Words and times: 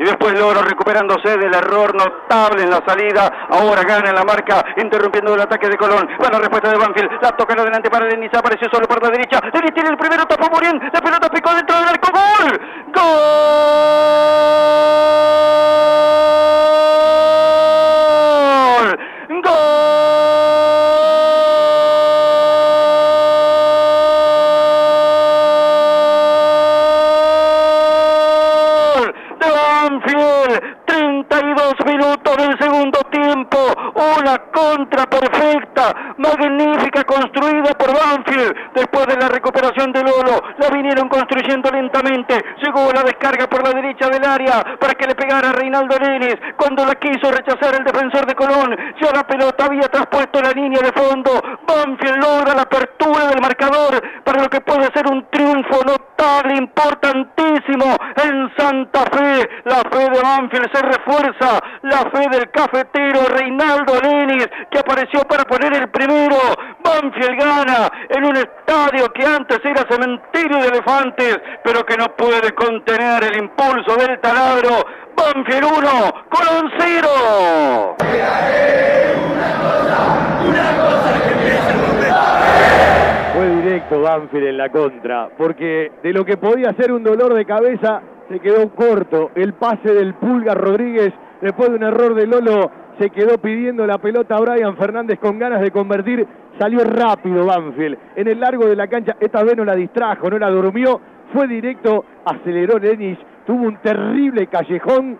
y 0.00 0.04
después 0.04 0.32
Loro 0.32 0.62
recuperándose 0.62 1.36
del 1.36 1.54
error 1.54 1.94
notable 1.94 2.62
en 2.62 2.70
la 2.70 2.82
salida. 2.86 3.30
Ahora 3.50 3.82
gana 3.82 4.08
en 4.08 4.14
la 4.14 4.24
marca, 4.24 4.64
interrumpiendo 4.78 5.34
el 5.34 5.42
ataque 5.42 5.68
de 5.68 5.76
Colón. 5.76 6.08
Buena 6.18 6.38
respuesta 6.38 6.70
de 6.70 6.78
Banfield. 6.78 7.20
La 7.20 7.32
toca 7.32 7.52
adelante 7.52 7.90
para 7.90 8.06
Denis. 8.06 8.30
Apareció 8.32 8.66
solo 8.72 8.88
por 8.88 9.02
la 9.02 9.10
derecha. 9.10 9.40
Denis 9.52 9.74
tiene 9.74 9.90
el 9.90 9.98
primero, 9.98 10.24
tapó 10.24 10.48
muy 10.50 10.60
bien. 10.60 10.80
La 10.90 11.02
pelota 11.02 11.28
picó 11.28 11.54
dentro 11.54 11.76
del 11.76 11.88
arco. 11.88 12.08
¡Gol! 12.10 12.58
¡Gol! 12.94 13.04
¡Gol! 19.42 19.50
De 29.38 29.50
Banfield. 29.50 30.80
32 30.90 31.74
minutos 31.86 32.36
del 32.36 32.58
segundo 32.58 32.98
tiempo. 33.10 33.58
Una 33.94 34.38
contra 34.52 35.06
perfecta, 35.06 36.14
magnífica, 36.18 37.04
construida 37.04 37.72
por 37.78 37.94
Banfield. 37.94 38.54
Después 38.74 39.06
de 39.06 39.16
la 39.16 39.28
recuperación 39.28 39.92
de 39.92 40.02
Lolo, 40.02 40.42
la 40.58 40.68
vinieron 40.70 41.08
construyendo 41.08 41.70
lentamente. 41.70 42.42
Llegó 42.62 42.92
la 42.92 43.02
descarga 43.02 43.46
por 43.46 43.62
la 43.62 43.70
derecha 43.70 44.08
del 44.08 44.24
área 44.24 44.64
pegara 45.20 45.50
a 45.50 45.52
Reinaldo 45.52 45.98
Lenis. 45.98 46.36
Cuando 46.56 46.86
la 46.86 46.94
quiso 46.94 47.30
rechazar 47.30 47.74
el 47.74 47.84
defensor 47.84 48.24
de 48.24 48.34
Colón, 48.34 48.74
ya 49.00 49.12
la 49.12 49.26
pelota 49.26 49.66
había 49.66 49.88
traspuesto 49.88 50.40
la 50.40 50.52
línea 50.52 50.80
de 50.80 50.92
fondo. 50.92 51.30
Banfield 51.68 52.24
logra 52.24 52.54
la 52.54 52.62
apertura 52.62 53.26
del 53.26 53.40
marcador 53.42 54.02
para 54.24 54.42
lo 54.42 54.48
que 54.48 54.62
puede 54.62 54.88
ser 54.94 55.06
un 55.06 55.26
triunfo 55.30 55.84
notable, 55.84 56.56
importantísimo 56.56 57.96
en 58.16 58.50
Santa 58.56 59.04
Fe. 59.12 59.48
La 59.64 59.82
fe 59.90 60.10
de 60.10 60.22
Banfield 60.22 60.70
se 60.72 60.82
refuerza, 60.82 61.60
la 61.82 61.98
fe 62.10 62.28
del 62.30 62.50
cafetero 62.50 63.20
Reinaldo 63.28 64.00
Lenis, 64.00 64.48
que 64.70 64.78
apareció 64.78 65.20
para 65.28 65.44
poner 65.44 65.74
el 65.74 65.90
primero. 65.90 66.36
Banfield 66.82 67.38
gana 67.38 67.90
en 68.08 68.24
un 68.24 68.36
estadio 68.70 69.12
que 69.12 69.24
antes 69.24 69.58
era 69.64 69.84
cementerio 69.90 70.58
de 70.58 70.68
elefantes, 70.68 71.40
pero 71.64 71.84
que 71.84 71.96
no 71.96 72.06
puede 72.16 72.52
contener 72.52 73.24
el 73.24 73.42
impulso 73.42 73.96
del 73.96 74.20
taladro. 74.20 74.86
Banfield 75.16 75.64
1, 75.64 75.90
Colón 76.30 76.70
0. 76.78 77.96
Fue 83.34 83.48
directo 83.56 84.02
Banfield 84.02 84.46
en 84.46 84.56
la 84.56 84.68
contra, 84.68 85.28
porque 85.36 85.90
de 86.04 86.12
lo 86.12 86.24
que 86.24 86.36
podía 86.36 86.72
ser 86.74 86.92
un 86.92 87.02
dolor 87.02 87.34
de 87.34 87.44
cabeza 87.44 88.02
se 88.28 88.38
quedó 88.38 88.68
corto. 88.70 89.32
El 89.34 89.54
pase 89.54 89.92
del 89.92 90.14
Pulga 90.14 90.54
Rodríguez, 90.54 91.12
después 91.40 91.70
de 91.70 91.76
un 91.76 91.82
error 91.82 92.14
de 92.14 92.28
Lolo, 92.28 92.70
se 92.98 93.10
quedó 93.10 93.38
pidiendo 93.38 93.86
la 93.86 93.98
pelota 93.98 94.36
a 94.36 94.40
Brian 94.40 94.76
Fernández 94.76 95.18
con 95.18 95.38
ganas 95.38 95.60
de 95.60 95.70
convertir. 95.70 96.26
Salió 96.58 96.80
rápido 96.84 97.46
Banfield. 97.46 97.98
En 98.16 98.28
el 98.28 98.40
largo 98.40 98.66
de 98.66 98.76
la 98.76 98.88
cancha, 98.88 99.16
esta 99.20 99.42
vez 99.42 99.56
no 99.56 99.64
la 99.64 99.74
distrajo, 99.74 100.28
no 100.28 100.38
la 100.38 100.50
durmió. 100.50 101.00
Fue 101.32 101.46
directo, 101.46 102.04
aceleró 102.24 102.78
Lenis, 102.78 103.18
tuvo 103.46 103.64
un 103.66 103.76
terrible 103.76 104.48
callejón, 104.48 105.18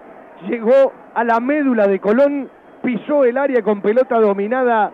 llegó 0.49 0.93
a 1.15 1.25
la 1.25 1.39
médula 1.41 1.87
de 1.87 2.01
Colón, 2.01 2.49
pisó 2.83 3.25
el 3.25 3.39
área 3.39 3.62
con 3.62 3.81
pelota 3.81 4.19
dominada, 4.19 4.91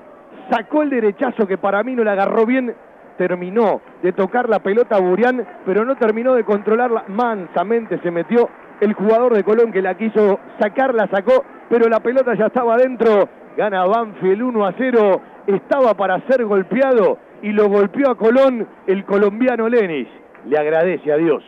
sacó 0.51 0.83
el 0.83 0.91
derechazo 0.91 1.47
que 1.47 1.57
para 1.57 1.83
mí 1.83 1.95
no 1.95 2.05
la 2.05 2.13
agarró 2.13 2.45
bien, 2.45 2.75
terminó 3.17 3.81
de 4.03 4.13
tocar 4.13 4.49
la 4.49 4.59
pelota 4.59 4.97
a 4.97 5.01
Burián, 5.01 5.45
pero 5.65 5.85
no 5.85 5.97
terminó 5.97 6.35
de 6.35 6.45
controlarla. 6.45 7.05
Mansamente 7.09 7.99
se 8.03 8.11
metió 8.11 8.49
el 8.81 8.93
jugador 8.95 9.35
de 9.35 9.45
Colón 9.45 9.73
que 9.73 9.83
la 9.83 9.97
quiso 9.97 10.39
sacar, 10.61 10.95
la 10.95 11.09
sacó, 11.09 11.45
pero 11.69 11.89
la 11.89 12.01
pelota 12.01 12.35
ya 12.35 12.47
estaba 12.47 12.75
adentro. 12.75 13.29
Gana 13.57 13.85
Banfield 13.87 14.43
1 14.43 14.67
a 14.67 14.75
0. 14.77 15.21
Estaba 15.47 15.95
para 15.95 16.21
ser 16.27 16.45
golpeado 16.45 17.19
y 17.43 17.53
lo 17.53 17.69
golpeó 17.69 18.11
a 18.11 18.17
Colón 18.17 18.67
el 18.87 19.05
colombiano 19.05 19.69
Lenis. 19.69 20.09
Le 20.47 20.59
agradece 20.59 21.12
a 21.12 21.17
Dios. 21.17 21.43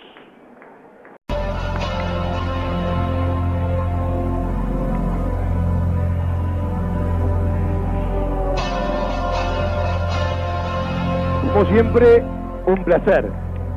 Como 11.52 11.70
siempre, 11.72 12.22
un 12.66 12.84
placer. 12.84 13.30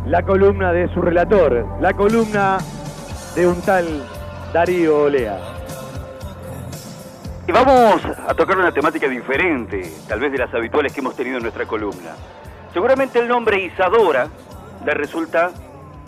La 0.06 0.24
columna 0.24 0.72
de 0.72 0.88
su 0.94 1.02
relator, 1.02 1.66
la 1.80 1.94
columna 1.94 2.58
de 3.36 3.48
un 3.48 3.62
tal 3.62 4.04
Darío 4.52 5.04
Olea. 5.04 5.40
Y 7.48 7.52
vamos 7.52 8.02
a 8.28 8.34
tocar 8.34 8.58
una 8.58 8.72
temática 8.72 9.08
diferente, 9.08 9.90
tal 10.08 10.20
vez 10.20 10.32
de 10.32 10.38
las 10.38 10.54
habituales 10.54 10.92
que 10.92 11.00
hemos 11.00 11.16
tenido 11.16 11.38
en 11.38 11.44
nuestra 11.44 11.66
columna. 11.66 12.12
Seguramente 12.74 13.20
el 13.20 13.28
nombre 13.28 13.64
Isadora 13.64 14.28
le 14.86 14.94
resulta 14.94 15.52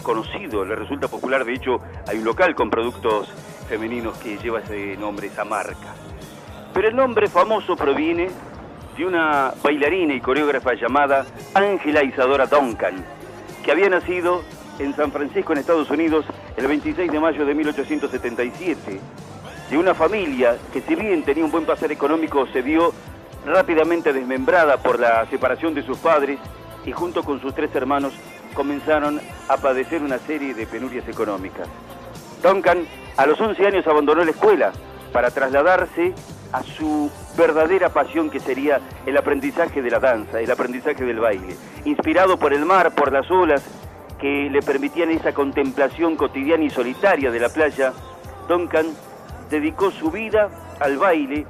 conocido, 0.03 0.65
le 0.65 0.75
resulta 0.75 1.07
popular. 1.07 1.45
De 1.45 1.53
hecho, 1.53 1.79
hay 2.07 2.17
un 2.17 2.25
local 2.25 2.55
con 2.55 2.69
productos 2.69 3.29
femeninos 3.69 4.17
que 4.17 4.37
lleva 4.37 4.59
ese 4.59 4.97
nombre, 4.97 5.27
esa 5.27 5.45
marca. 5.45 5.95
Pero 6.73 6.89
el 6.89 6.95
nombre 6.95 7.29
famoso 7.29 7.75
proviene 7.75 8.29
de 8.97 9.05
una 9.05 9.53
bailarina 9.63 10.13
y 10.13 10.19
coreógrafa 10.19 10.73
llamada 10.73 11.25
Ángela 11.53 12.03
Isadora 12.03 12.47
Duncan, 12.47 13.03
que 13.63 13.71
había 13.71 13.89
nacido 13.89 14.43
en 14.79 14.95
San 14.95 15.11
Francisco, 15.11 15.53
en 15.53 15.59
Estados 15.59 15.89
Unidos, 15.89 16.25
el 16.57 16.67
26 16.67 17.11
de 17.11 17.19
mayo 17.19 17.45
de 17.45 17.53
1877, 17.53 18.99
de 19.69 19.77
una 19.77 19.93
familia 19.93 20.57
que 20.71 20.81
si 20.81 20.95
bien 20.95 21.23
tenía 21.23 21.45
un 21.45 21.51
buen 21.51 21.65
pasar 21.65 21.91
económico, 21.91 22.47
se 22.47 22.61
vio 22.61 22.93
rápidamente 23.45 24.13
desmembrada 24.13 24.77
por 24.77 24.99
la 24.99 25.25
separación 25.29 25.73
de 25.73 25.83
sus 25.83 25.97
padres 25.97 26.39
y 26.85 26.91
junto 26.91 27.23
con 27.23 27.41
sus 27.41 27.53
tres 27.53 27.73
hermanos 27.75 28.13
comenzaron 28.53 29.19
a 29.47 29.57
padecer 29.57 30.01
una 30.01 30.19
serie 30.19 30.53
de 30.53 30.65
penurias 30.65 31.07
económicas. 31.07 31.67
Duncan 32.41 32.85
a 33.17 33.25
los 33.25 33.39
11 33.39 33.65
años 33.65 33.87
abandonó 33.87 34.23
la 34.23 34.31
escuela 34.31 34.71
para 35.11 35.31
trasladarse 35.31 36.13
a 36.51 36.61
su 36.61 37.11
verdadera 37.35 37.89
pasión 37.89 38.29
que 38.29 38.39
sería 38.39 38.79
el 39.05 39.17
aprendizaje 39.17 39.81
de 39.81 39.89
la 39.89 39.99
danza, 39.99 40.39
el 40.39 40.51
aprendizaje 40.51 41.03
del 41.03 41.19
baile, 41.19 41.55
inspirado 41.85 42.37
por 42.37 42.53
el 42.53 42.65
mar, 42.65 42.93
por 42.93 43.11
las 43.11 43.29
olas 43.31 43.63
que 44.23 44.49
le 44.49 44.61
permitían 44.61 45.11
esa 45.11 45.33
contemplación 45.33 46.15
cotidiana 46.15 46.63
y 46.63 46.69
solitaria 46.69 47.29
de 47.29 47.41
la 47.41 47.49
playa, 47.49 47.91
Duncan 48.47 48.85
dedicó 49.49 49.91
su 49.91 50.11
vida 50.11 50.49
al 50.79 50.97
baile, 50.97 51.45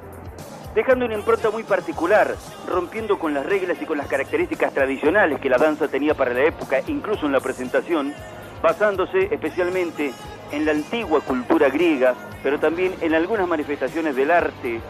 dejando 0.74 1.04
una 1.04 1.14
impronta 1.14 1.52
muy 1.52 1.62
particular, 1.62 2.34
rompiendo 2.66 3.16
con 3.16 3.32
las 3.32 3.46
reglas 3.46 3.80
y 3.80 3.86
con 3.86 3.96
las 3.96 4.08
características 4.08 4.74
tradicionales 4.74 5.38
que 5.38 5.48
la 5.48 5.56
danza 5.56 5.86
tenía 5.86 6.14
para 6.14 6.34
la 6.34 6.46
época, 6.46 6.80
incluso 6.88 7.26
en 7.26 7.32
la 7.32 7.38
presentación, 7.38 8.12
basándose 8.60 9.28
especialmente 9.32 10.12
en 10.50 10.64
la 10.64 10.72
antigua 10.72 11.20
cultura 11.20 11.68
griega, 11.68 12.16
pero 12.42 12.58
también 12.58 12.92
en 13.02 13.14
algunas 13.14 13.46
manifestaciones 13.46 14.16
del 14.16 14.32
arte 14.32 14.80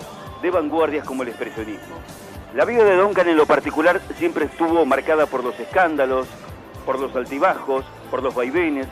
de 0.40 0.50
vanguardias 0.50 1.04
como 1.04 1.22
el 1.22 1.28
expresionismo. 1.28 1.96
La 2.54 2.64
vida 2.64 2.82
de 2.82 2.96
Duncan 2.96 3.28
en 3.28 3.36
lo 3.36 3.44
particular 3.44 4.00
siempre 4.16 4.46
estuvo 4.46 4.86
marcada 4.86 5.26
por 5.26 5.44
los 5.44 5.60
escándalos, 5.60 6.28
por 6.84 6.98
los 6.98 7.14
altibajos, 7.16 7.84
por 8.10 8.22
los 8.22 8.34
vaivenes. 8.34 8.86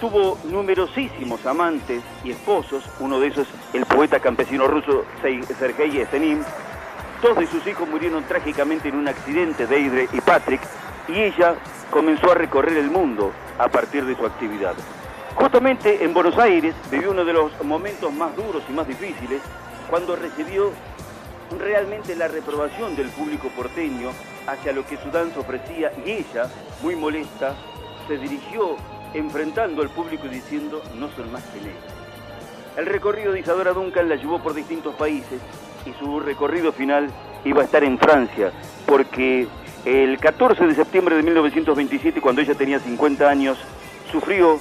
Tuvo 0.00 0.38
numerosísimos 0.44 1.44
amantes 1.44 2.02
y 2.24 2.30
esposos, 2.30 2.84
uno 3.00 3.20
de 3.20 3.28
esos 3.28 3.46
el 3.74 3.84
poeta 3.84 4.18
campesino 4.20 4.66
ruso 4.66 5.04
Sergei 5.58 5.90
Yesenin. 5.90 6.42
Dos 7.22 7.36
de 7.36 7.46
sus 7.46 7.66
hijos 7.66 7.86
murieron 7.88 8.24
trágicamente 8.24 8.88
en 8.88 8.96
un 8.96 9.08
accidente, 9.08 9.66
Deidre 9.66 10.08
y 10.10 10.20
Patrick, 10.22 10.62
y 11.08 11.20
ella 11.20 11.54
comenzó 11.90 12.32
a 12.32 12.34
recorrer 12.34 12.78
el 12.78 12.90
mundo 12.90 13.32
a 13.58 13.68
partir 13.68 14.06
de 14.06 14.16
su 14.16 14.24
actividad. 14.24 14.74
Justamente 15.34 16.02
en 16.02 16.14
Buenos 16.14 16.38
Aires 16.38 16.74
vivió 16.90 17.10
uno 17.10 17.24
de 17.24 17.32
los 17.34 17.52
momentos 17.62 18.12
más 18.12 18.34
duros 18.36 18.62
y 18.68 18.72
más 18.72 18.86
difíciles 18.86 19.42
cuando 19.88 20.16
recibió 20.16 20.70
realmente 21.58 22.14
la 22.16 22.28
reprobación 22.28 22.96
del 22.96 23.08
público 23.08 23.48
porteño 23.56 24.10
hacia 24.50 24.72
lo 24.72 24.84
que 24.86 24.96
su 24.96 25.10
danza 25.10 25.40
ofrecía 25.40 25.92
y 26.04 26.10
ella, 26.10 26.48
muy 26.82 26.96
molesta, 26.96 27.54
se 28.08 28.18
dirigió 28.18 28.76
enfrentando 29.14 29.82
al 29.82 29.90
público 29.90 30.26
y 30.26 30.30
diciendo 30.30 30.82
no 30.96 31.08
son 31.10 31.30
más 31.32 31.44
que 31.44 31.60
negros. 31.60 31.84
El 32.76 32.86
recorrido 32.86 33.32
de 33.32 33.40
Isadora 33.40 33.72
Duncan 33.72 34.08
la 34.08 34.16
llevó 34.16 34.40
por 34.40 34.54
distintos 34.54 34.94
países 34.94 35.40
y 35.86 35.92
su 35.98 36.20
recorrido 36.20 36.72
final 36.72 37.08
iba 37.44 37.62
a 37.62 37.64
estar 37.64 37.84
en 37.84 37.98
Francia, 37.98 38.52
porque 38.86 39.46
el 39.84 40.18
14 40.18 40.66
de 40.66 40.74
septiembre 40.74 41.16
de 41.16 41.22
1927, 41.22 42.20
cuando 42.20 42.42
ella 42.42 42.54
tenía 42.54 42.78
50 42.78 43.28
años, 43.28 43.58
sufrió 44.10 44.58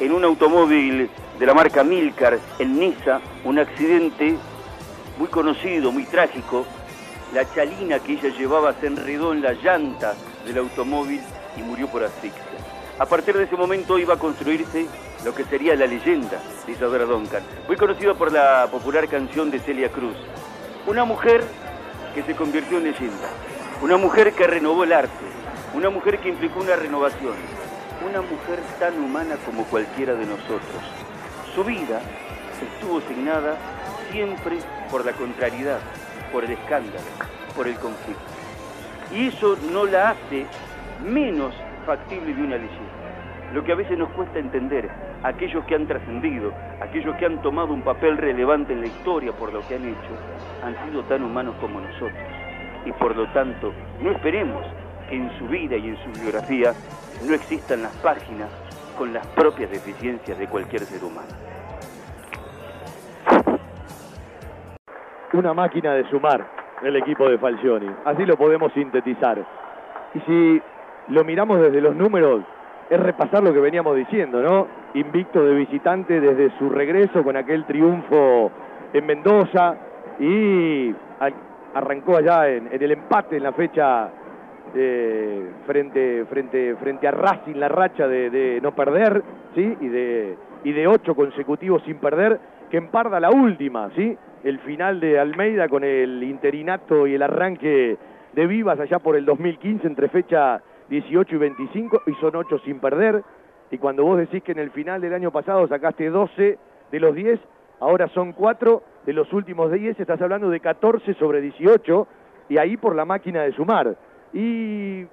en 0.00 0.12
un 0.12 0.24
automóvil 0.24 1.10
de 1.38 1.46
la 1.46 1.54
marca 1.54 1.84
Milcar 1.84 2.38
en 2.58 2.78
Niza 2.78 3.20
un 3.44 3.58
accidente 3.58 4.36
muy 5.18 5.28
conocido, 5.28 5.92
muy 5.92 6.04
trágico. 6.04 6.66
La 7.36 7.44
chalina 7.54 7.98
que 7.98 8.14
ella 8.14 8.30
llevaba 8.30 8.72
se 8.80 8.86
enredó 8.86 9.34
en 9.34 9.42
la 9.42 9.52
llanta 9.52 10.14
del 10.46 10.56
automóvil 10.56 11.20
y 11.54 11.60
murió 11.60 11.86
por 11.86 12.02
asfixia. 12.02 12.40
A 12.98 13.04
partir 13.04 13.36
de 13.36 13.44
ese 13.44 13.56
momento 13.56 13.98
iba 13.98 14.14
a 14.14 14.18
construirse 14.18 14.86
lo 15.22 15.34
que 15.34 15.44
sería 15.44 15.76
la 15.76 15.86
leyenda 15.86 16.40
de 16.64 16.72
Isadora 16.72 17.04
Duncan, 17.04 17.42
muy 17.66 17.76
conocido 17.76 18.14
por 18.14 18.32
la 18.32 18.66
popular 18.70 19.06
canción 19.06 19.50
de 19.50 19.58
Celia 19.58 19.90
Cruz. 19.90 20.16
Una 20.86 21.04
mujer 21.04 21.44
que 22.14 22.22
se 22.22 22.34
convirtió 22.34 22.78
en 22.78 22.84
leyenda, 22.84 23.28
una 23.82 23.98
mujer 23.98 24.32
que 24.32 24.46
renovó 24.46 24.84
el 24.84 24.94
arte, 24.94 25.26
una 25.74 25.90
mujer 25.90 26.20
que 26.20 26.30
implicó 26.30 26.60
una 26.60 26.76
renovación, 26.76 27.34
una 28.08 28.22
mujer 28.22 28.60
tan 28.80 28.98
humana 28.98 29.36
como 29.44 29.64
cualquiera 29.64 30.14
de 30.14 30.24
nosotros. 30.24 30.82
Su 31.54 31.62
vida 31.64 32.00
estuvo 32.62 33.02
signada 33.02 33.58
siempre 34.10 34.56
por 34.90 35.04
la 35.04 35.12
contrariedad, 35.12 35.80
por 36.32 36.44
el 36.44 36.52
escándalo, 36.52 37.04
por 37.54 37.66
el 37.66 37.74
conflicto. 37.76 38.22
Y 39.12 39.28
eso 39.28 39.56
no 39.72 39.84
la 39.86 40.10
hace 40.10 40.46
menos 41.04 41.54
factible 41.84 42.34
de 42.34 42.42
una 42.42 42.56
leyenda. 42.56 42.96
Lo 43.52 43.62
que 43.62 43.72
a 43.72 43.76
veces 43.76 43.96
nos 43.96 44.10
cuesta 44.10 44.38
entender, 44.38 44.90
aquellos 45.22 45.64
que 45.64 45.74
han 45.74 45.86
trascendido, 45.86 46.52
aquellos 46.80 47.16
que 47.16 47.26
han 47.26 47.40
tomado 47.42 47.72
un 47.72 47.82
papel 47.82 48.18
relevante 48.18 48.72
en 48.72 48.80
la 48.80 48.88
historia 48.88 49.32
por 49.32 49.52
lo 49.52 49.66
que 49.66 49.76
han 49.76 49.84
hecho, 49.84 50.10
han 50.64 50.74
sido 50.84 51.02
tan 51.04 51.22
humanos 51.22 51.54
como 51.60 51.80
nosotros. 51.80 52.18
Y 52.84 52.92
por 52.92 53.16
lo 53.16 53.26
tanto, 53.32 53.72
no 54.00 54.10
esperemos 54.10 54.64
que 55.08 55.16
en 55.16 55.30
su 55.38 55.46
vida 55.46 55.76
y 55.76 55.88
en 55.88 55.96
su 55.96 56.20
biografía 56.20 56.74
no 57.26 57.34
existan 57.34 57.82
las 57.82 57.92
páginas 57.96 58.50
con 58.98 59.12
las 59.12 59.26
propias 59.28 59.70
deficiencias 59.70 60.38
de 60.38 60.48
cualquier 60.48 60.82
ser 60.82 61.04
humano. 61.04 61.28
Una 65.36 65.52
máquina 65.52 65.92
de 65.92 66.08
sumar 66.08 66.46
el 66.82 66.96
equipo 66.96 67.28
de 67.28 67.36
Falcioni. 67.36 67.90
Así 68.06 68.24
lo 68.24 68.38
podemos 68.38 68.72
sintetizar. 68.72 69.38
Y 70.14 70.20
si 70.20 70.62
lo 71.08 71.24
miramos 71.24 71.60
desde 71.60 71.82
los 71.82 71.94
números, 71.94 72.40
es 72.88 72.98
repasar 72.98 73.42
lo 73.42 73.52
que 73.52 73.60
veníamos 73.60 73.94
diciendo, 73.96 74.40
¿no? 74.40 74.66
Invicto 74.94 75.44
de 75.44 75.54
visitante 75.54 76.20
desde 76.20 76.56
su 76.58 76.70
regreso 76.70 77.22
con 77.22 77.36
aquel 77.36 77.66
triunfo 77.66 78.50
en 78.94 79.04
Mendoza 79.04 79.76
y 80.18 80.94
arrancó 81.74 82.16
allá 82.16 82.48
en, 82.48 82.70
el 82.72 82.92
empate 82.92 83.36
en 83.36 83.42
la 83.42 83.52
fecha 83.52 84.08
eh, 84.74 85.50
frente, 85.66 86.24
frente, 86.30 86.76
frente 86.76 87.08
a 87.08 87.10
Racing, 87.10 87.56
la 87.56 87.68
racha 87.68 88.08
de, 88.08 88.58
no 88.62 88.74
perder, 88.74 89.22
¿sí? 89.54 89.76
Y 89.82 89.88
de, 89.88 90.38
y 90.64 90.72
de 90.72 90.86
ocho 90.86 91.14
consecutivos 91.14 91.82
sin 91.82 91.98
perder, 91.98 92.40
que 92.70 92.78
emparda 92.78 93.20
la 93.20 93.28
última, 93.28 93.90
¿sí? 93.94 94.16
El 94.46 94.60
final 94.60 95.00
de 95.00 95.18
Almeida 95.18 95.68
con 95.68 95.82
el 95.82 96.22
interinato 96.22 97.08
y 97.08 97.16
el 97.16 97.22
arranque 97.22 97.98
de 98.32 98.46
Vivas 98.46 98.78
allá 98.78 99.00
por 99.00 99.16
el 99.16 99.24
2015 99.24 99.84
entre 99.88 100.08
fecha 100.08 100.62
18 100.88 101.34
y 101.34 101.38
25 101.38 102.02
y 102.06 102.12
son 102.20 102.36
8 102.36 102.60
sin 102.64 102.78
perder. 102.78 103.24
Y 103.72 103.78
cuando 103.78 104.04
vos 104.04 104.18
decís 104.18 104.44
que 104.44 104.52
en 104.52 104.60
el 104.60 104.70
final 104.70 105.00
del 105.00 105.14
año 105.14 105.32
pasado 105.32 105.66
sacaste 105.66 106.10
12 106.10 106.58
de 106.92 107.00
los 107.00 107.12
10, 107.16 107.40
ahora 107.80 108.06
son 108.10 108.34
4 108.34 108.82
de 109.04 109.12
los 109.12 109.32
últimos 109.32 109.72
10, 109.72 109.98
estás 109.98 110.22
hablando 110.22 110.48
de 110.48 110.60
14 110.60 111.14
sobre 111.14 111.40
18 111.40 112.06
y 112.48 112.58
ahí 112.58 112.76
por 112.76 112.94
la 112.94 113.04
máquina 113.04 113.42
de 113.42 113.50
sumar. 113.50 113.96
Y 114.32 115.06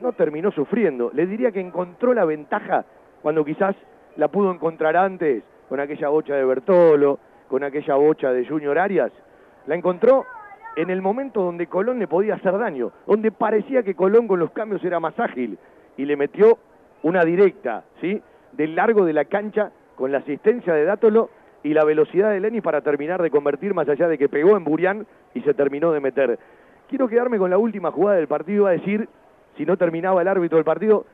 no 0.00 0.12
terminó 0.12 0.52
sufriendo. 0.52 1.10
Le 1.12 1.26
diría 1.26 1.52
que 1.52 1.60
encontró 1.60 2.14
la 2.14 2.24
ventaja 2.24 2.86
cuando 3.20 3.44
quizás 3.44 3.76
la 4.16 4.28
pudo 4.28 4.50
encontrar 4.50 4.96
antes 4.96 5.42
con 5.68 5.80
aquella 5.80 6.08
bocha 6.08 6.34
de 6.34 6.46
Bertolo, 6.46 7.18
con 7.50 7.64
aquella 7.64 7.96
bocha 7.96 8.32
de 8.32 8.46
Junior 8.46 8.78
Arias. 8.78 9.10
La 9.66 9.74
encontró 9.74 10.24
en 10.76 10.88
el 10.88 11.02
momento 11.02 11.42
donde 11.42 11.66
Colón 11.66 11.98
le 11.98 12.06
podía 12.06 12.36
hacer 12.36 12.56
daño, 12.56 12.92
donde 13.06 13.32
parecía 13.32 13.82
que 13.82 13.96
Colón 13.96 14.28
con 14.28 14.38
los 14.38 14.52
cambios 14.52 14.82
era 14.84 15.00
más 15.00 15.18
ágil 15.18 15.58
y 15.96 16.04
le 16.04 16.16
metió 16.16 16.58
una 17.02 17.24
directa, 17.24 17.82
¿sí? 18.00 18.22
Del 18.52 18.76
largo 18.76 19.04
de 19.04 19.12
la 19.12 19.24
cancha 19.24 19.72
con 19.96 20.12
la 20.12 20.18
asistencia 20.18 20.72
de 20.72 20.84
Dátolo 20.84 21.28
y 21.64 21.74
la 21.74 21.84
velocidad 21.84 22.30
de 22.30 22.40
Lenis 22.40 22.62
para 22.62 22.82
terminar 22.82 23.20
de 23.20 23.30
convertir 23.30 23.74
más 23.74 23.88
allá 23.88 24.06
de 24.06 24.16
que 24.16 24.28
pegó 24.28 24.56
en 24.56 24.64
Burián 24.64 25.06
y 25.34 25.40
se 25.40 25.52
terminó 25.52 25.90
de 25.90 26.00
meter. 26.00 26.38
Quiero 26.88 27.08
quedarme 27.08 27.38
con 27.38 27.50
la 27.50 27.58
última 27.58 27.90
jugada 27.90 28.16
del 28.16 28.28
partido, 28.28 28.66
a 28.66 28.70
decir, 28.70 29.08
si 29.56 29.66
no 29.66 29.76
terminaba 29.76 30.22
el 30.22 30.28
árbitro 30.28 30.56
del 30.56 30.64
partido, 30.64 31.04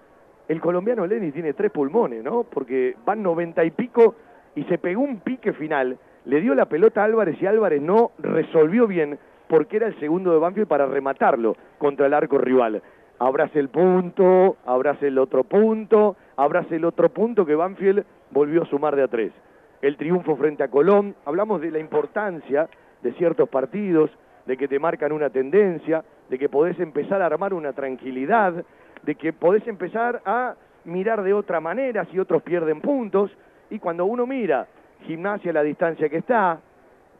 el 0.48 0.60
colombiano 0.60 1.06
Lenis 1.06 1.32
tiene 1.32 1.54
tres 1.54 1.72
pulmones, 1.72 2.22
¿no? 2.22 2.44
Porque 2.44 2.94
van 3.06 3.22
noventa 3.22 3.64
y 3.64 3.70
pico 3.70 4.14
y 4.54 4.64
se 4.64 4.78
pegó 4.78 5.02
un 5.02 5.20
pique 5.20 5.52
final, 5.54 5.98
le 6.26 6.40
dio 6.40 6.54
la 6.54 6.66
pelota 6.66 7.02
a 7.02 7.04
Álvarez 7.04 7.40
y 7.40 7.46
Álvarez 7.46 7.80
no 7.80 8.10
resolvió 8.18 8.86
bien 8.86 9.18
porque 9.48 9.76
era 9.76 9.86
el 9.86 9.98
segundo 10.00 10.32
de 10.32 10.38
Banfield 10.38 10.66
para 10.66 10.86
rematarlo 10.86 11.56
contra 11.78 12.06
el 12.06 12.14
arco 12.14 12.36
rival. 12.36 12.82
Abrace 13.20 13.60
el 13.60 13.68
punto, 13.68 14.56
abrace 14.66 15.06
el 15.06 15.18
otro 15.18 15.44
punto, 15.44 16.16
abrace 16.36 16.76
el 16.76 16.84
otro 16.84 17.08
punto 17.10 17.46
que 17.46 17.54
Banfield 17.54 18.04
volvió 18.32 18.64
a 18.64 18.66
sumar 18.66 18.96
de 18.96 19.04
a 19.04 19.08
tres. 19.08 19.32
El 19.80 19.96
triunfo 19.96 20.36
frente 20.36 20.64
a 20.64 20.68
Colón, 20.68 21.14
hablamos 21.24 21.60
de 21.60 21.70
la 21.70 21.78
importancia 21.78 22.68
de 23.02 23.12
ciertos 23.12 23.48
partidos, 23.48 24.10
de 24.46 24.56
que 24.56 24.66
te 24.66 24.80
marcan 24.80 25.12
una 25.12 25.30
tendencia, 25.30 26.04
de 26.28 26.38
que 26.38 26.48
podés 26.48 26.78
empezar 26.80 27.22
a 27.22 27.26
armar 27.26 27.54
una 27.54 27.72
tranquilidad, 27.72 28.64
de 29.02 29.14
que 29.14 29.32
podés 29.32 29.66
empezar 29.68 30.22
a 30.24 30.56
mirar 30.84 31.22
de 31.22 31.34
otra 31.34 31.60
manera 31.60 32.04
si 32.06 32.18
otros 32.18 32.42
pierden 32.42 32.80
puntos, 32.80 33.30
y 33.70 33.78
cuando 33.78 34.06
uno 34.06 34.26
mira 34.26 34.66
gimnasia 35.02 35.50
a 35.50 35.54
la 35.54 35.62
distancia 35.62 36.08
que 36.08 36.18
está, 36.18 36.60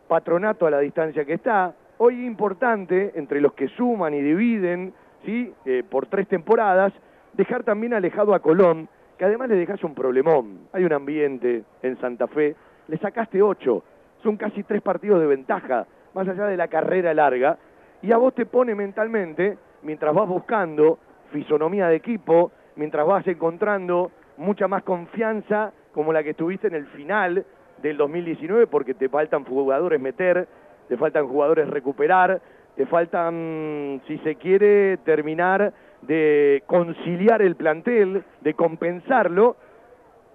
patronato 0.08 0.66
a 0.66 0.70
la 0.70 0.80
distancia 0.80 1.24
que 1.24 1.34
está, 1.34 1.74
Hoy 1.98 2.26
importante, 2.26 3.12
entre 3.14 3.40
los 3.40 3.54
que 3.54 3.68
suman 3.68 4.12
y 4.12 4.20
dividen, 4.20 4.92
¿sí? 5.24 5.50
Eh, 5.64 5.82
por 5.88 6.06
tres 6.06 6.28
temporadas, 6.28 6.92
dejar 7.32 7.64
también 7.64 7.94
alejado 7.94 8.34
a 8.34 8.40
Colón, 8.40 8.86
que 9.16 9.24
además 9.24 9.48
le 9.48 9.56
dejas 9.56 9.82
un 9.82 9.94
problemón. 9.94 10.68
Hay 10.74 10.84
un 10.84 10.92
ambiente 10.92 11.64
en 11.80 11.98
Santa 11.98 12.26
Fe, 12.26 12.54
le 12.88 12.98
sacaste 12.98 13.40
ocho, 13.40 13.82
son 14.22 14.36
casi 14.36 14.62
tres 14.62 14.82
partidos 14.82 15.20
de 15.20 15.26
ventaja, 15.26 15.86
más 16.12 16.28
allá 16.28 16.44
de 16.44 16.58
la 16.58 16.68
carrera 16.68 17.14
larga, 17.14 17.56
y 18.02 18.12
a 18.12 18.18
vos 18.18 18.34
te 18.34 18.44
pone 18.44 18.74
mentalmente, 18.74 19.56
mientras 19.82 20.14
vas 20.14 20.28
buscando 20.28 20.98
fisonomía 21.32 21.88
de 21.88 21.96
equipo, 21.96 22.52
mientras 22.76 23.06
vas 23.06 23.26
encontrando 23.26 24.10
mucha 24.36 24.68
más 24.68 24.82
confianza 24.82 25.72
como 25.94 26.12
la 26.12 26.22
que 26.22 26.34
tuviste 26.34 26.66
en 26.66 26.74
el 26.74 26.86
final 26.88 27.42
del 27.82 27.96
2019, 27.96 28.66
porque 28.66 28.94
te 28.94 29.08
faltan 29.08 29.44
jugadores 29.44 30.00
meter, 30.00 30.46
te 30.88 30.96
faltan 30.96 31.26
jugadores 31.26 31.68
recuperar, 31.68 32.40
te 32.76 32.86
faltan, 32.86 34.00
si 34.06 34.18
se 34.18 34.36
quiere, 34.36 34.98
terminar 34.98 35.72
de 36.02 36.62
conciliar 36.66 37.42
el 37.42 37.56
plantel, 37.56 38.22
de 38.40 38.54
compensarlo, 38.54 39.56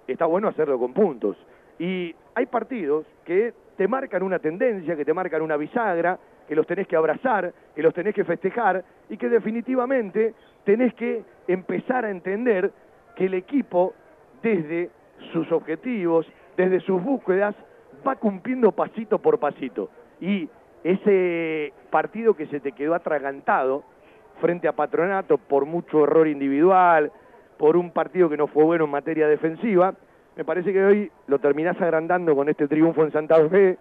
está 0.06 0.26
bueno 0.26 0.48
hacerlo 0.48 0.78
con 0.78 0.92
puntos. 0.92 1.36
Y 1.78 2.14
hay 2.34 2.46
partidos 2.46 3.06
que 3.24 3.54
te 3.76 3.88
marcan 3.88 4.22
una 4.22 4.38
tendencia, 4.38 4.96
que 4.96 5.04
te 5.04 5.14
marcan 5.14 5.42
una 5.42 5.56
bisagra, 5.56 6.18
que 6.46 6.56
los 6.56 6.66
tenés 6.66 6.86
que 6.86 6.96
abrazar, 6.96 7.52
que 7.74 7.82
los 7.82 7.94
tenés 7.94 8.14
que 8.14 8.24
festejar 8.24 8.84
y 9.08 9.16
que 9.16 9.28
definitivamente 9.28 10.34
tenés 10.64 10.92
que 10.94 11.22
empezar 11.46 12.04
a 12.04 12.10
entender 12.10 12.70
que 13.16 13.26
el 13.26 13.34
equipo, 13.34 13.94
desde 14.42 14.90
sus 15.32 15.50
objetivos, 15.52 16.26
desde 16.56 16.80
sus 16.80 17.02
búsquedas, 17.02 17.54
va 18.06 18.16
cumpliendo 18.16 18.72
pasito 18.72 19.18
por 19.18 19.38
pasito. 19.38 19.90
Y 20.20 20.48
ese 20.84 21.72
partido 21.90 22.34
que 22.34 22.46
se 22.46 22.60
te 22.60 22.72
quedó 22.72 22.94
atragantado 22.94 23.84
frente 24.40 24.68
a 24.68 24.72
Patronato 24.72 25.38
por 25.38 25.66
mucho 25.66 26.04
error 26.04 26.26
individual, 26.26 27.12
por 27.58 27.76
un 27.76 27.90
partido 27.92 28.28
que 28.28 28.36
no 28.36 28.46
fue 28.48 28.64
bueno 28.64 28.84
en 28.84 28.90
materia 28.90 29.28
defensiva, 29.28 29.94
me 30.36 30.44
parece 30.44 30.72
que 30.72 30.82
hoy 30.82 31.10
lo 31.26 31.38
terminás 31.38 31.80
agrandando 31.80 32.34
con 32.34 32.48
este 32.48 32.66
triunfo 32.66 33.04
en 33.04 33.12
Santa 33.12 33.48
Fe, 33.48 33.78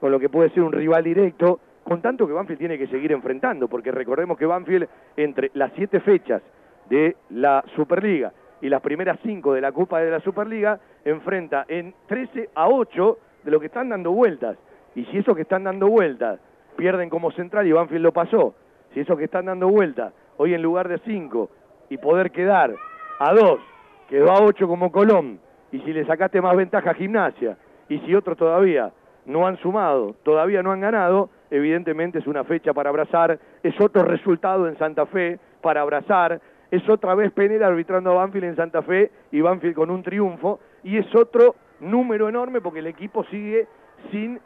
con 0.00 0.10
lo 0.10 0.18
que 0.18 0.28
puede 0.28 0.50
ser 0.50 0.62
un 0.62 0.72
rival 0.72 1.04
directo, 1.04 1.60
con 1.84 2.00
tanto 2.00 2.26
que 2.26 2.32
Banfield 2.32 2.58
tiene 2.58 2.78
que 2.78 2.86
seguir 2.86 3.12
enfrentando, 3.12 3.68
porque 3.68 3.92
recordemos 3.92 4.38
que 4.38 4.46
Banfield 4.46 4.88
entre 5.16 5.50
las 5.54 5.72
siete 5.74 6.00
fechas 6.00 6.42
de 6.88 7.16
la 7.30 7.62
Superliga 7.76 8.32
y 8.60 8.68
las 8.68 8.82
primeras 8.82 9.18
cinco 9.22 9.54
de 9.54 9.60
la 9.60 9.72
Copa 9.72 10.00
de 10.00 10.10
la 10.10 10.20
Superliga, 10.20 10.78
enfrenta 11.04 11.64
en 11.68 11.94
13 12.06 12.50
a 12.54 12.68
8 12.68 13.18
de 13.44 13.50
lo 13.50 13.60
que 13.60 13.66
están 13.66 13.88
dando 13.88 14.12
vueltas. 14.12 14.56
Y 14.94 15.04
si 15.06 15.18
esos 15.18 15.34
que 15.34 15.42
están 15.42 15.64
dando 15.64 15.88
vueltas 15.88 16.40
pierden 16.76 17.08
como 17.08 17.30
central 17.32 17.66
y 17.66 17.72
Banfield 17.72 18.02
lo 18.02 18.12
pasó, 18.12 18.54
si 18.92 19.00
esos 19.00 19.16
que 19.16 19.24
están 19.24 19.46
dando 19.46 19.68
vueltas 19.68 20.12
hoy 20.36 20.54
en 20.54 20.62
lugar 20.62 20.88
de 20.88 20.98
cinco 21.04 21.50
y 21.88 21.98
poder 21.98 22.30
quedar 22.30 22.74
a 23.18 23.34
dos, 23.34 23.60
quedó 24.08 24.30
a 24.30 24.42
ocho 24.42 24.66
como 24.66 24.90
Colón, 24.90 25.38
y 25.72 25.78
si 25.80 25.92
le 25.92 26.04
sacaste 26.04 26.40
más 26.40 26.56
ventaja 26.56 26.90
a 26.90 26.94
Gimnasia, 26.94 27.56
y 27.88 27.98
si 28.00 28.14
otros 28.14 28.36
todavía 28.36 28.92
no 29.26 29.46
han 29.46 29.56
sumado, 29.58 30.16
todavía 30.24 30.62
no 30.62 30.72
han 30.72 30.80
ganado, 30.80 31.30
evidentemente 31.50 32.18
es 32.18 32.26
una 32.26 32.44
fecha 32.44 32.72
para 32.72 32.90
abrazar, 32.90 33.38
es 33.62 33.78
otro 33.80 34.02
resultado 34.02 34.68
en 34.68 34.78
Santa 34.78 35.06
Fe 35.06 35.38
para 35.60 35.82
abrazar, 35.82 36.40
es 36.70 36.88
otra 36.88 37.14
vez 37.14 37.32
Penel 37.32 37.62
arbitrando 37.62 38.12
a 38.12 38.14
Banfield 38.14 38.44
en 38.44 38.56
Santa 38.56 38.82
Fe 38.82 39.10
y 39.32 39.40
Banfield 39.40 39.74
con 39.74 39.90
un 39.90 40.02
triunfo, 40.02 40.60
y 40.82 40.98
es 40.98 41.14
otro 41.14 41.56
número 41.80 42.28
enorme 42.28 42.60
porque 42.60 42.80
el 42.80 42.86
equipo 42.86 43.24
sigue 43.24 43.66
sin 44.10 44.40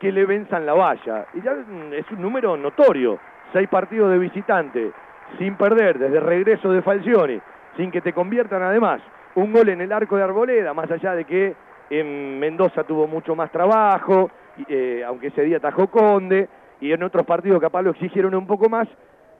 que 0.00 0.12
le 0.12 0.24
venzan 0.24 0.66
la 0.66 0.74
valla. 0.74 1.26
Y 1.34 1.42
ya 1.42 1.52
es 1.92 2.10
un 2.10 2.22
número 2.22 2.56
notorio. 2.56 3.18
Seis 3.52 3.68
partidos 3.68 4.10
de 4.10 4.18
visitante, 4.18 4.90
sin 5.38 5.56
perder, 5.56 5.98
desde 5.98 6.18
regreso 6.18 6.72
de 6.72 6.82
Falcioni, 6.82 7.40
sin 7.76 7.90
que 7.90 8.00
te 8.00 8.12
conviertan 8.12 8.62
además 8.62 9.00
un 9.36 9.52
gol 9.52 9.68
en 9.68 9.80
el 9.80 9.92
arco 9.92 10.16
de 10.16 10.22
Arboleda, 10.22 10.74
más 10.74 10.90
allá 10.90 11.14
de 11.14 11.24
que 11.24 11.54
en 11.90 12.38
Mendoza 12.38 12.84
tuvo 12.84 13.06
mucho 13.06 13.34
más 13.34 13.50
trabajo, 13.50 14.30
eh, 14.68 15.02
aunque 15.06 15.28
ese 15.28 15.42
día 15.42 15.60
tajó 15.60 15.88
Conde, 15.88 16.48
y 16.80 16.92
en 16.92 17.02
otros 17.02 17.26
partidos 17.26 17.60
capaz 17.60 17.82
lo 17.82 17.90
exigieron 17.90 18.34
un 18.34 18.46
poco 18.46 18.68
más, 18.68 18.88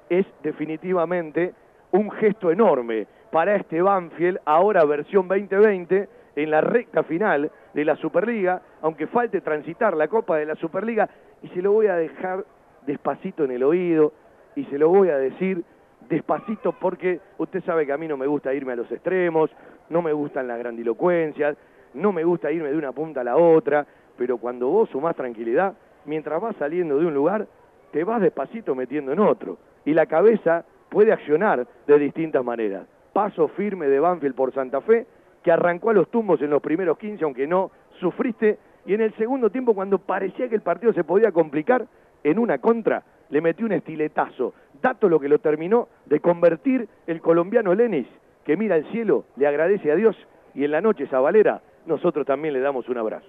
es 0.09 0.27
definitivamente 0.43 1.55
un 1.95 2.11
gesto 2.11 2.51
enorme 2.51 3.07
para 3.31 3.55
este 3.55 3.81
Banfield, 3.81 4.41
ahora 4.45 4.85
versión 4.85 5.29
2020, 5.29 6.09
en 6.35 6.51
la 6.51 6.61
recta 6.61 7.05
final 7.05 7.53
de 7.73 7.85
la 7.85 7.95
Superliga, 7.97 8.61
aunque 8.83 9.07
falte 9.07 9.41
transitar 9.41 9.97
la 9.97 10.09
Copa 10.09 10.37
de 10.37 10.47
la 10.47 10.57
Superliga, 10.57 11.09
y 11.41 11.49
se 11.51 11.63
lo 11.63 11.71
voy 11.71 11.87
a 11.87 11.95
dejar 11.95 12.45
despacito 12.85 13.45
en 13.45 13.53
el 13.53 13.63
oído, 13.63 14.13
y 14.57 14.65
se 14.65 14.79
lo 14.79 14.89
voy 14.89 15.11
a 15.11 15.19
decir 15.19 15.63
despacito 16.09 16.73
porque 16.73 17.21
usted 17.39 17.63
sabe 17.63 17.87
que 17.87 17.93
a 17.93 17.97
mí 17.97 18.09
no 18.09 18.17
me 18.17 18.27
gusta 18.27 18.53
irme 18.53 18.73
a 18.73 18.77
los 18.77 18.91
extremos, 18.91 19.51
no 19.89 20.03
me 20.03 20.13
gustan 20.13 20.49
las 20.49 20.59
grandilocuencias, 20.59 21.57
no 21.95 22.11
me 22.11 22.25
gusta 22.25 22.51
irme 22.51 22.73
de 22.73 22.77
una 22.77 22.91
punta 22.91 23.21
a 23.21 23.25
la 23.25 23.37
otra, 23.37 23.87
pero 24.19 24.39
cuando 24.39 24.67
vos 24.67 24.91
sumás 24.91 25.15
tranquilidad, 25.15 25.75
mientras 26.07 26.43
vas 26.43 26.57
saliendo 26.57 26.99
de 26.99 27.07
un 27.07 27.15
lugar, 27.15 27.47
te 27.93 28.03
vas 28.03 28.21
despacito 28.21 28.75
metiendo 28.75 29.13
en 29.13 29.21
otro. 29.21 29.59
Y 29.85 29.95
la 29.95 30.07
cabeza 30.07 30.65
puede 30.95 31.13
accionar 31.13 31.67
de 31.89 31.99
distintas 31.99 32.45
maneras. 32.45 32.87
Paso 33.13 33.49
firme 33.49 33.89
de 33.89 33.99
Banfield 33.99 34.37
por 34.37 34.55
Santa 34.55 34.81
Fe, 34.81 35.07
que 35.43 35.51
arrancó 35.51 35.91
a 35.91 35.93
los 35.93 36.09
tumbos 36.09 36.41
en 36.41 36.51
los 36.51 36.63
primeros 36.63 36.97
15, 36.99 37.25
aunque 37.25 37.49
no 37.49 37.73
sufriste, 37.99 38.59
y 38.87 38.95
en 38.95 39.01
el 39.01 39.13
segundo 39.15 39.51
tiempo, 39.51 39.75
cuando 39.75 39.99
parecía 39.99 40.49
que 40.49 40.55
el 40.55 40.61
partido 40.61 40.93
se 40.93 41.03
podía 41.03 41.33
complicar, 41.33 41.87
en 42.23 42.39
una 42.39 42.59
contra, 42.59 43.03
le 43.29 43.41
metió 43.41 43.67
un 43.67 43.73
estiletazo. 43.73 44.55
Dato 44.81 45.09
lo 45.09 45.19
que 45.19 45.29
lo 45.29 45.41
terminó 45.41 45.89
de 46.07 46.21
convertir 46.21 46.89
el 47.09 47.21
colombiano 47.21 47.75
Lenis, 47.75 48.07
que 48.45 48.57
mira 48.57 48.77
al 48.77 48.85
cielo, 48.93 49.25
le 49.35 49.49
agradece 49.49 49.91
a 49.91 49.97
Dios, 49.97 50.17
y 50.55 50.65
en 50.65 50.71
la 50.71 50.81
noche 50.81 51.09
Zabalera, 51.09 51.61
nosotros 51.87 52.25
también 52.25 52.55
le 52.55 52.61
damos 52.61 52.89
un 52.89 52.99
abrazo. 52.99 53.27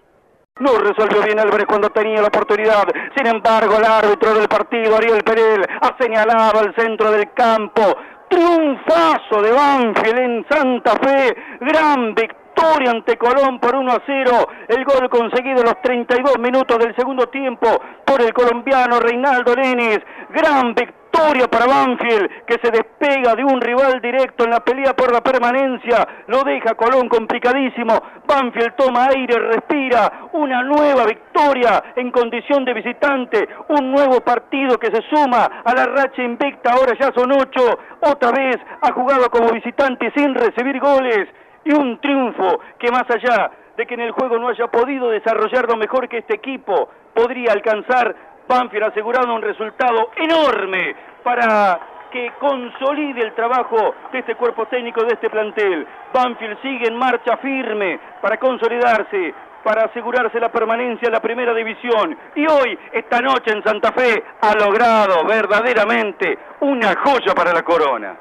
No 0.57 0.71
resolvió 0.77 1.21
bien 1.21 1.37
Álvarez 1.37 1.65
cuando 1.67 1.89
tenía 1.89 2.21
la 2.21 2.29
oportunidad. 2.29 2.85
Sin 3.13 3.27
embargo, 3.27 3.75
el 3.75 3.83
árbitro 3.83 4.33
del 4.35 4.47
partido, 4.47 4.95
Ariel 4.95 5.21
Perel, 5.21 5.65
ha 5.81 5.97
señalado 5.99 6.61
al 6.61 6.73
centro 6.75 7.11
del 7.11 7.33
campo. 7.33 7.81
Triunfazo 8.29 9.41
de 9.41 9.51
Banfield 9.51 10.17
en 10.17 10.45
Santa 10.49 10.91
Fe. 10.91 11.35
Gran 11.59 12.15
victoria 12.15 12.91
ante 12.91 13.17
Colón 13.17 13.59
por 13.59 13.75
1 13.75 13.91
a 13.91 14.01
0. 14.05 14.47
El 14.69 14.85
gol 14.85 15.09
conseguido 15.09 15.59
en 15.59 15.65
los 15.65 15.81
32 15.81 16.39
minutos 16.39 16.79
del 16.79 16.95
segundo 16.95 17.27
tiempo 17.27 17.67
por 18.05 18.21
el 18.21 18.33
colombiano 18.33 19.01
Reinaldo 19.01 19.55
Lenis. 19.55 19.99
Gran 20.29 20.73
victoria 20.73 21.04
victoria 21.15 21.47
para 21.47 21.65
Banfield, 21.65 22.45
que 22.45 22.59
se 22.61 22.71
despega 22.71 23.35
de 23.35 23.43
un 23.43 23.61
rival 23.61 24.01
directo 24.01 24.43
en 24.43 24.51
la 24.51 24.59
pelea 24.59 24.93
por 24.93 25.11
la 25.11 25.21
permanencia, 25.21 26.07
lo 26.27 26.43
deja 26.43 26.75
Colón 26.75 27.07
complicadísimo, 27.07 27.93
Banfield 28.27 28.75
toma 28.75 29.07
aire, 29.07 29.39
respira, 29.39 30.29
una 30.33 30.61
nueva 30.63 31.05
victoria 31.05 31.83
en 31.95 32.11
condición 32.11 32.65
de 32.65 32.73
visitante, 32.73 33.47
un 33.69 33.91
nuevo 33.91 34.21
partido 34.21 34.77
que 34.77 34.87
se 34.87 35.01
suma 35.09 35.61
a 35.63 35.73
la 35.73 35.85
racha 35.85 36.21
invicta, 36.21 36.73
ahora 36.73 36.93
ya 36.99 37.11
son 37.15 37.31
ocho, 37.31 37.79
otra 38.01 38.31
vez 38.31 38.57
ha 38.81 38.91
jugado 38.91 39.29
como 39.29 39.51
visitante 39.51 40.11
sin 40.15 40.33
recibir 40.33 40.79
goles. 40.79 41.27
Y 41.67 41.73
un 41.73 41.99
triunfo 41.99 42.59
que 42.77 42.91
más 42.91 43.09
allá 43.09 43.49
de 43.75 43.87
que 43.87 43.95
en 43.95 44.01
el 44.01 44.11
juego 44.11 44.37
no 44.37 44.49
haya 44.49 44.67
podido 44.67 45.09
desarrollar 45.09 45.67
lo 45.67 45.77
mejor 45.77 46.07
que 46.07 46.19
este 46.19 46.35
equipo 46.35 46.89
podría 47.15 47.53
alcanzar, 47.53 48.15
Banfield 48.47 48.83
ha 48.83 48.87
asegurado 48.87 49.33
un 49.33 49.41
resultado 49.41 50.11
enorme 50.15 50.95
para 51.23 51.79
que 52.11 52.31
consolide 52.39 53.21
el 53.21 53.33
trabajo 53.33 53.93
de 54.11 54.19
este 54.19 54.35
cuerpo 54.35 54.65
técnico, 54.67 55.01
de 55.03 55.15
este 55.15 55.29
plantel. 55.29 55.85
Banfield 56.13 56.61
sigue 56.61 56.87
en 56.87 56.95
marcha 56.95 57.37
firme 57.37 57.99
para 58.21 58.37
consolidarse, 58.37 59.33
para 59.63 59.85
asegurarse 59.85 60.39
la 60.39 60.49
permanencia 60.49 61.07
en 61.07 61.13
la 61.13 61.19
primera 61.19 61.53
división. 61.53 62.17
Y 62.35 62.45
hoy, 62.47 62.77
esta 62.93 63.19
noche 63.19 63.51
en 63.51 63.63
Santa 63.63 63.91
Fe, 63.91 64.23
ha 64.41 64.53
logrado 64.53 65.25
verdaderamente 65.25 66.37
una 66.61 66.95
joya 66.95 67.33
para 67.35 67.51
la 67.51 67.63
corona. 67.63 68.15